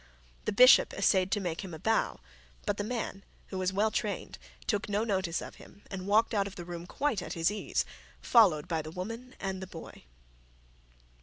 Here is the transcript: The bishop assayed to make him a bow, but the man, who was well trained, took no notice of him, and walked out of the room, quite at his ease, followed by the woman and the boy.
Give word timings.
The 0.45 0.51
bishop 0.51 0.93
assayed 0.93 1.29
to 1.29 1.39
make 1.39 1.61
him 1.61 1.75
a 1.75 1.77
bow, 1.77 2.21
but 2.65 2.77
the 2.77 2.83
man, 2.83 3.23
who 3.49 3.59
was 3.59 3.71
well 3.71 3.91
trained, 3.91 4.39
took 4.65 4.89
no 4.89 5.03
notice 5.03 5.43
of 5.43 5.57
him, 5.57 5.83
and 5.91 6.07
walked 6.07 6.33
out 6.33 6.47
of 6.47 6.55
the 6.55 6.65
room, 6.65 6.87
quite 6.87 7.21
at 7.21 7.33
his 7.33 7.51
ease, 7.51 7.85
followed 8.19 8.67
by 8.67 8.81
the 8.81 8.89
woman 8.89 9.35
and 9.39 9.61
the 9.61 9.67
boy. 9.67 10.05